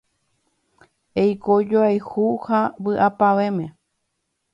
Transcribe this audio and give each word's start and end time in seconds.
Eiko 1.23 1.57
joayhu 1.73 2.25
ha 2.47 2.61
vy'apavẽme. 2.83 3.67